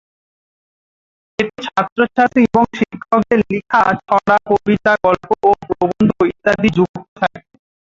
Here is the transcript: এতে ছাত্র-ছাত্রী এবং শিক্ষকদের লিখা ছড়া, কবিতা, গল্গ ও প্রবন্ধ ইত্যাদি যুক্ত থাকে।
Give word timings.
এতে 1.39 1.59
ছাত্র-ছাত্রী 1.65 2.41
এবং 2.47 2.63
শিক্ষকদের 2.79 3.39
লিখা 3.49 3.81
ছড়া, 4.01 4.35
কবিতা, 4.49 4.93
গল্গ 5.05 5.27
ও 5.41 5.49
প্রবন্ধ 5.61 6.09
ইত্যাদি 6.31 6.69
যুক্ত 6.77 6.97
থাকে। 7.19 7.41